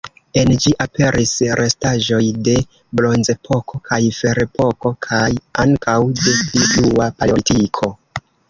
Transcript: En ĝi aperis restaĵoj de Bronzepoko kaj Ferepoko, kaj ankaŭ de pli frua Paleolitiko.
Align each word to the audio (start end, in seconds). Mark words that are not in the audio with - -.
En 0.41 0.51
ĝi 0.63 0.71
aperis 0.85 1.33
restaĵoj 1.59 2.21
de 2.47 2.55
Bronzepoko 3.01 3.83
kaj 3.91 4.01
Ferepoko, 4.23 4.95
kaj 5.09 5.23
ankaŭ 5.67 5.99
de 6.25 6.37
pli 6.51 6.67
frua 6.75 7.13
Paleolitiko. 7.21 7.97